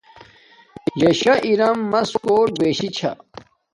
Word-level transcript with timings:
یا 1.01 1.09
شا 1.19 1.33
ارمس 1.49 2.09
کوت 2.23 2.51
بِشی 2.59 2.89
چھس 2.97 3.17